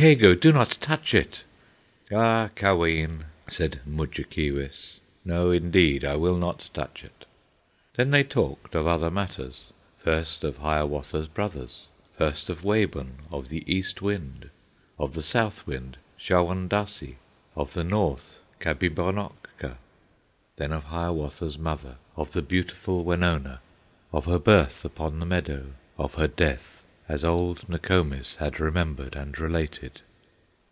kago! 0.00 0.34
do 0.34 0.50
not 0.50 0.78
touch 0.80 1.12
it!" 1.12 1.44
"Ah, 2.10 2.48
kaween!" 2.54 3.26
said 3.48 3.80
Mudjekeewis, 3.86 4.98
"No 5.26 5.50
indeed, 5.50 6.06
I 6.06 6.16
will 6.16 6.38
not 6.38 6.70
touch 6.72 7.04
it!" 7.04 7.26
Then 7.96 8.10
they 8.10 8.24
talked 8.24 8.74
of 8.74 8.86
other 8.86 9.10
matters; 9.10 9.60
First 9.98 10.42
of 10.42 10.56
Hiawatha's 10.56 11.28
brothers, 11.28 11.82
First 12.16 12.48
of 12.48 12.64
Wabun, 12.64 13.18
of 13.30 13.50
the 13.50 13.62
East 13.70 14.00
Wind, 14.00 14.48
Of 14.98 15.12
the 15.12 15.22
South 15.22 15.66
Wind, 15.66 15.98
Shawondasee, 16.18 17.16
Of 17.54 17.74
the 17.74 17.84
North, 17.84 18.38
Kabibonokka; 18.58 19.76
Then 20.56 20.72
of 20.72 20.84
Hiawatha's 20.84 21.58
mother, 21.58 21.96
Of 22.16 22.32
the 22.32 22.40
beautiful 22.42 23.04
Wenonah, 23.04 23.58
Of 24.14 24.24
her 24.24 24.38
birth 24.38 24.82
upon 24.86 25.18
the 25.18 25.26
meadow, 25.26 25.72
Of 25.98 26.14
her 26.14 26.28
death, 26.28 26.78
as 27.08 27.24
old 27.24 27.68
Nokomis 27.68 28.36
Had 28.36 28.60
remembered 28.60 29.16
and 29.16 29.36
related. 29.36 30.00